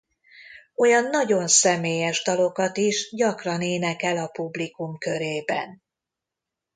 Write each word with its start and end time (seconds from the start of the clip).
Olyan 0.75 1.03
nagyon 1.05 1.47
személyes 1.47 2.21
dalokat 2.23 2.77
is 2.77 3.13
gyakran 3.15 3.61
énekel 3.61 4.17
a 4.17 4.27
publikum 4.27 4.97
körében. 4.97 5.81